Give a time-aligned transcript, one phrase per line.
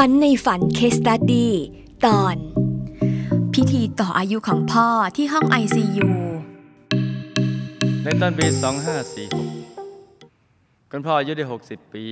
[0.00, 1.52] ฝันในฝันเคสตัดดี้
[2.06, 2.36] ตอน
[3.54, 6.08] พิธีต่ออายุของพ่อที่ห้อง ICU
[8.02, 8.46] ในต้นปี
[9.68, 12.06] 2546 คุณพ่ออายุได้ 60 ปี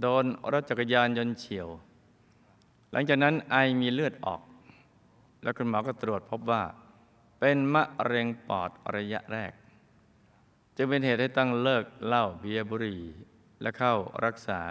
[0.00, 1.68] โดนรถจักรยานยนต์เฉียว
[2.92, 4.40] หลังจากนั้นไอมีเลือดออก
[5.42, 6.62] แล้วคุณหมอก็ตรวจพบว่า
[7.40, 9.52] เป็นมะเร็งปอดระยะแรก
[10.76, 13.02] จึงเป็นเหตุให้ต้องเลิกเหล้าเบียร์บุหรี่
[13.62, 13.94] และเข้า
[14.26, 14.62] รักษา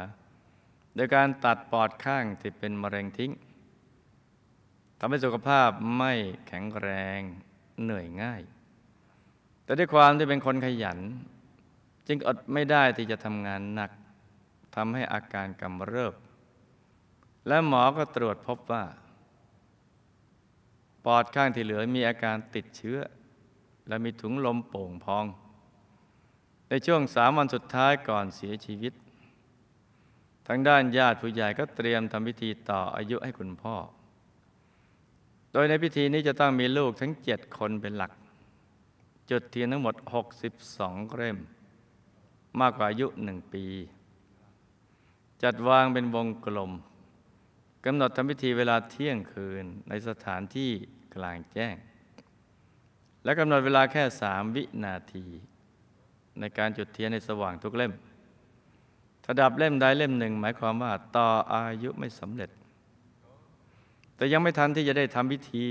[0.96, 3.32] โดยการตัดปอดข้างที่เป็นมะเร็งทิ้ง
[5.00, 6.14] ทำให้สุขภาพไม่
[6.48, 7.20] แข็งแรง
[7.84, 8.42] เหนื่อยง่าย
[9.64, 11.00] แต่ด้วยความที่เป็นคนขยัน
[12.08, 13.92] จึงอดไม่ได้ที่จะทำงานหนัก
[14.76, 16.14] ทำให้อาการกำเริบ
[17.48, 18.84] และหมอก็ตรวจพบว่า
[21.06, 23.00] ปอดข้างที่เหลือมีอาการติดเชื้อ
[23.88, 25.26] และมีถุงลมโป่งพอง
[26.70, 28.94] ในช่วงสามวันสุดท้ายก่อนเสียชีวิต
[30.48, 33.76] ทางด้านญาติผู้ใหญ่ก็เตรียมทำพิธีต่ออายุให้คุณพ่อ
[35.52, 38.12] โดยในพิธีนี้จะต้องมีลูกทั้งเจ็ดคนเป็นหลัก
[39.30, 39.96] จุดเทียนทั้งหมด
[40.56, 41.38] 62เล่ม
[42.60, 43.66] มากกว่าอายุหนึ่งปี
[45.44, 46.72] จัดวางเป็นวงกลม
[47.86, 50.72] กำหนดทำพิธีเวลาเที่ยงคืนในสถานที่
[51.16, 51.76] กลางแจ้ง
[53.24, 55.26] และกำหนดเวลาแค่สามวินาที
[56.40, 57.92] ในการจุดเทียนในสว่างทุกเล่ม
[59.28, 62.50] ถ้าดับเล่มใดเล่มหนึ่ง หมายความว่าต่ออายุไม่สำเร็จ
[64.16, 65.64] แต่ยังไม่ทันที่จะได้ทำพิธี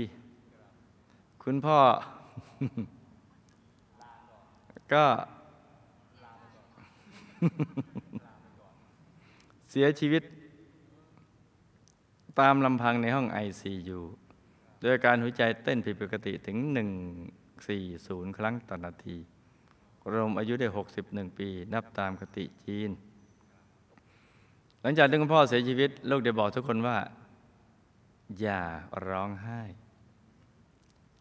[1.43, 1.79] คุณพ่อ
[4.93, 5.05] ก็
[9.69, 10.23] เสียชีวิต
[12.39, 13.99] ตามลำพังในห้อง ICU
[14.81, 16.57] โดยการหัวใจเต้นผิดปกติถึง
[17.47, 19.17] 140 ครั้งต่อนาที
[20.11, 20.67] รวมอายุได้
[21.01, 22.91] 61 ปี นับตามคติจีน
[24.87, 26.97] ลังจากที่คุณพ่อเสียชีวิต ลูกได้บอกทุกคนว่า
[28.39, 28.61] อย่า
[29.07, 29.61] ร้องไห้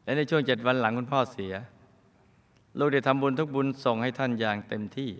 [0.04, 1.54] และในช่วงเจ็ดวันหลังคุณพ่อเสีย
[2.78, 5.10] ลูกได้ทำบุญทุกบุญส่งให้ท่านอย่างเต็มที่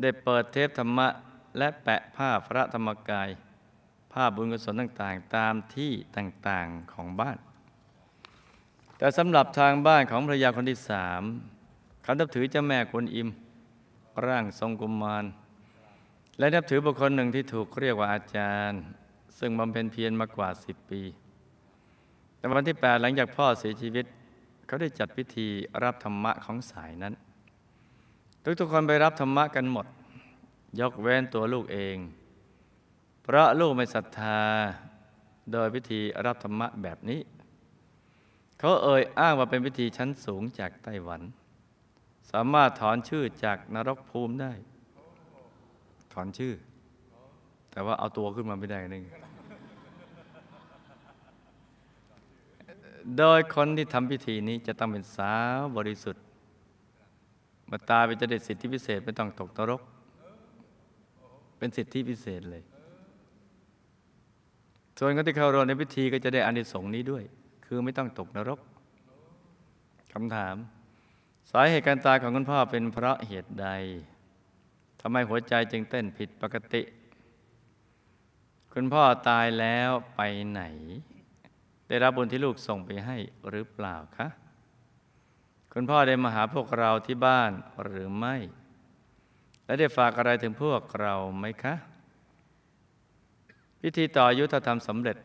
[0.00, 1.08] ได้เปิดเทปธรรมะ
[1.58, 3.28] และแปะผ้าพระธรรมกาย
[4.12, 7.38] ภาพบุญกุศลต่างๆ ตามที่ต่างๆของบ้าน
[8.98, 11.22] แต่สำหรับทางบ้านของภรรยาคนที่สาม
[12.02, 13.28] เขานับถือเจ้าแม่กวนอิม
[14.26, 15.24] ร่างทรงกุมมาร
[16.42, 18.82] และนับถือบุคคลหนึ่งที่ถูกเรียกว่าอาจารย์
[19.38, 21.02] ซึ่งบำเพ็ญเพียรมากว่าสิบปี
[22.36, 24.06] แต่วันที่แปดหลังจากพ่อเสียชีวิต
[24.66, 25.48] เขาได้จัดพิธี
[25.82, 27.14] รับธรรมะของสายนั้น
[28.60, 29.86] ทุกๆคนไปรับธรรมะกันหมด
[30.80, 31.96] ยกเว้นตัวลูกเอง
[33.22, 34.40] เพราะลูกไม่ศรัทธา
[35.52, 37.20] โดยพิธีรับธรรมะแบบนี้
[38.58, 41.22] เขาเอ่ยอ้างว่าเป็นพิธีชั้นสูงจากไต้หวัน
[42.30, 44.54] สามารถถอนชื่อจากนรกภูมิได้
[46.14, 46.54] ถอนชื่อ
[47.70, 49.04] แต่ว่าเอาตัวขึ้นมาไม่ได้นึง
[53.18, 56.24] โดยคนที่ทำพิธีนี้จะต้องเป็นสาวบริสุทธิ์
[57.70, 59.80] มาตายไปจะได้สิทธิพิเศษไม่ต้องตกนรก
[61.58, 62.62] เป็นสิทธิพิเศษเลย
[64.98, 67.24] ส่วนคนที่เข้าร่วมในพิธีก็จะได้อานิสงส์นี้ด้วย
[67.66, 68.58] คือไม่ต้องตกนรก
[70.12, 70.56] คำถาม
[71.50, 73.68] สาเหตุการตายของคุณพ่อเป็นเพราะเหตุใด
[75.02, 76.82] ทำไมหัวใจจึงเต้นผิดปกติ
[78.72, 80.20] คุณพ่อตายแล้วไป
[80.50, 80.62] ไหน
[81.88, 83.16] ได้รับบุญที่ลูกส่งไปให้
[83.48, 84.28] หรือเปล่าคะ
[85.72, 87.50] คุณพ่อได้มาหาพวกเราที่บ้าน
[87.84, 88.36] หรือไม่
[89.64, 91.74] และได้ฝากอะไรถึงพวกเราไหมคะ
[93.80, 95.16] พิธีต่ออายุถ้าทำสำเร็จ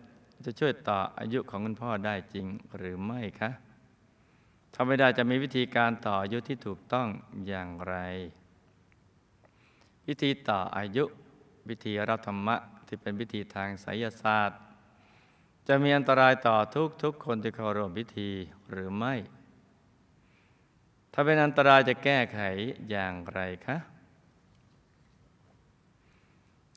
[0.45, 2.45] จะช่วยต่ออายุของคุณพ่อได้จริง
[2.77, 3.51] หรือไม่คะ
[4.73, 7.07] ถ้าไม่ได้จะมีวิธีการต่ออายุที่ถูกต้อง
[7.47, 7.95] อย่างไร
[10.07, 11.03] พิธีต่ออายุ
[11.67, 12.55] พิธีรับธรรมะ
[12.87, 14.59] ที่เป็นพิธีทางไสยศาสตร์
[15.67, 18.29] จะมีอันตรายต่อทุกทุกคนที่เข้าร่วมพิธี
[18.71, 19.13] หรือไม่
[21.13, 22.39] ถ้าเป็นอันตรายจะแก้ไข
[22.89, 23.77] อย่างไรคะ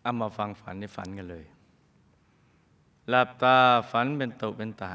[0.03, 1.47] เอามาฟังฝันในฝันกันเลย
[3.09, 3.57] หลับตา
[3.91, 4.93] ฝันเป็นตุเป็นตะ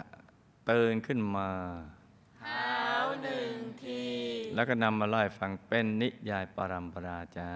[0.69, 1.49] ตื่นขึ้นมา
[2.43, 2.65] หา
[3.05, 3.51] วหนึ่ง
[3.83, 4.01] ที
[4.55, 7.51] แล้วก็นำมาเล่าให้ฟังเป็นนิยายปรัมปราจา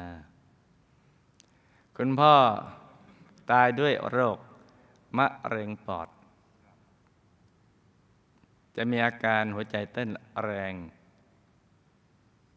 [2.01, 2.35] คุณพ่อ
[3.51, 4.37] ตายด้วยโรค
[5.17, 6.07] มะเร็งปอด
[8.75, 10.09] จะมีอาการหัวใจเต้น
[10.43, 10.73] แรง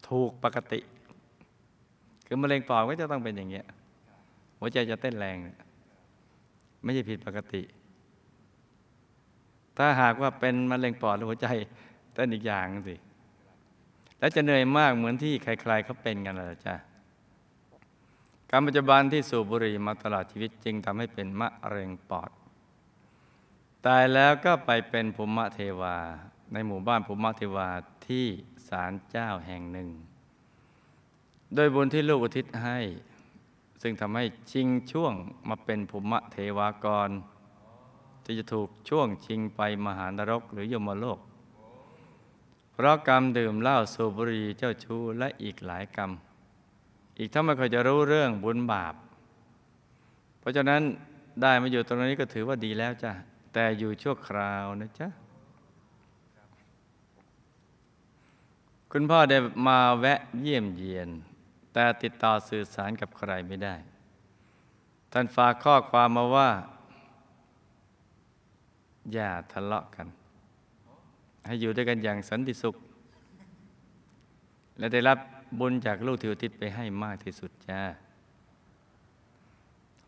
[0.08, 0.80] ถูกปกติ
[2.26, 3.66] คือมะเร็งปอดก็จะต้องเป็นอย่างเงี้ย
[4.60, 5.36] หัวใจจะเต้นแรง
[6.82, 7.62] ไม่ใช่ผิดปกติ
[9.76, 11.46] ถ้าหากว่าเป็นมะเร็งปอดหัวใจ
[12.14, 12.96] เต้นอีกอย่างสิ
[14.18, 16.76] แล้วจะเหนื่อยมากเหมือนที่ใครๆเขาเป็นกันเลยจ้ะ
[18.54, 22.30] การปัจจุบันที่สูบบุหรี่มาตลอดชีวิตจึงทำให้เป็นมะเร็งปอด
[23.86, 25.96] ตายแล้วก็ไปเป็นภูมิเทวา
[26.52, 27.68] ในหมู่บ้านภูมิเทวา
[28.06, 28.26] ที่
[28.68, 29.88] ศาลเจ้าแห่งหนึ่ง
[31.54, 32.78] โดยบุญที่ลูกอุทิศให้
[33.82, 35.12] ซึ่งทำให้ชิงช่วง
[35.48, 37.10] มาเป็นภูมิเทวากร
[38.24, 41.18] ที่จะถูกช่วงชิงไปมหานรกหรือยมโลก
[42.72, 46.12] เพราะกรรมดื่มเหล้าสูบบุหรี่เจ้าชู้และอีกหลายกรรม
[47.18, 48.94] อีกถ้าไม่ค่อยจะรู้เรื่องบุญบาป
[50.38, 50.82] เพราะฉะนั้น
[51.42, 53.12] ได้มาอยู่ตรงนี้ก็ถือว่าดีแล้วจ้ะ
[53.52, 55.08] แต่อยู่ชั่วคราวนะจ๊ะ
[58.92, 59.38] คุณพ่อได้
[59.68, 61.08] มาแวะเยี่ยมเยียน
[61.72, 63.74] แต่ติดต่อสื่อสารกับใครไม่ได้
[65.12, 66.50] ท่านฝากข้อความมาว่า
[69.12, 70.06] อย่าทะเลาะกัน
[71.46, 72.76] ให้อยู่ด้วยกันอย่างสันติสุข
[74.78, 75.18] และได้รับ
[75.58, 77.82] บุญจากลูกที่อุทิศไปให้มากที่สุดจ้า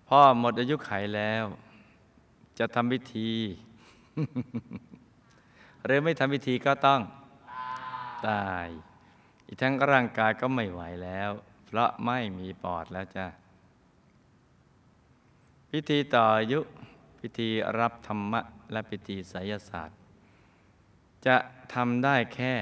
[0.08, 1.44] พ่อหมดอายุไขแล้ว
[2.58, 3.32] จะทำพิธี
[5.84, 7.00] หรือไม่ทำพิธีก็ต้อง
[8.28, 8.66] ตาย
[9.46, 11.30] อีกทั้งร่างกายก็ไม่ไหวแล้ว
[11.66, 13.26] เพราะไม่มีปอดแล้วจ้า
[15.70, 16.60] พิธีต่ออายุ
[17.20, 17.48] พิธี
[17.78, 18.40] รับธรรมะ
[18.72, 19.98] และพิธีไสยศาสตร์
[21.26, 21.36] จะ
[21.74, 22.54] ทำได้แค่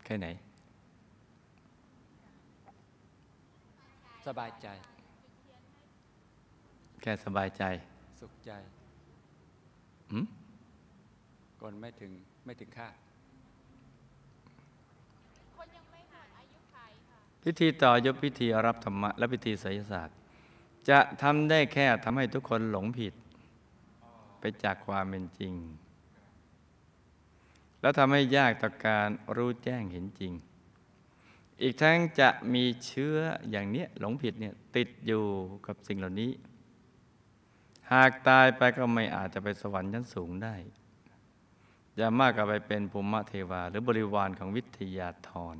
[0.11, 0.29] ค่ไหน
[4.27, 4.67] สบายใจ
[7.01, 7.63] แค่สบายใจ
[8.19, 8.51] สุขใจ
[10.11, 10.25] หืม
[11.61, 12.11] ก่อนไม่ถึง
[12.45, 12.95] ไม่ถึงคาด
[17.43, 20.17] พิธีต่อยกพิธีรับธรรมะ และพิธีไสยศาสตร์
[20.89, 23.13] จะทำได้แค่ทำให้ทุกคนหลงผิด
[24.39, 25.53] ไปจากความเป็นจริง
[27.81, 30.33] แล้วทำให้ยากต่อการรู้แจ้งเห็นจริง
[31.61, 33.15] อีกทั้งจะมีเชื้อ
[33.49, 35.25] อย่างเนี้ยหลงผิดเนี่ยติดอยู่
[35.65, 36.31] กับสิ่งเหล่านี้
[37.93, 40.55] หากตายไปก็ไม่อาจจะไปสวรรค์ชั้นสูงได้
[41.99, 45.57] จะมากกว่าไปเป็นภูมิเทวา หรือบริวารของวิทยาธร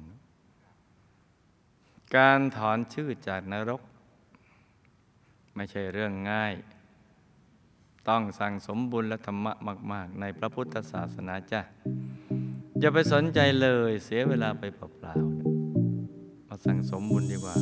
[2.16, 3.82] การถอนชื่อจากนรก
[5.56, 6.54] ไม่ใช่เรื่องง่าย
[8.10, 9.54] ต้องสั่งสมบุญและธรรมะ
[9.92, 11.62] มาก ๆ ในพระพุทธศาสนาจ้ะ
[12.80, 17.56] อย่าไปสนใจเลยเสียเวลาไปเปล่าๆมาสั่งสมบุญดีกว่า